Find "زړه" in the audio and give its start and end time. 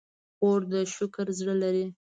1.39-1.55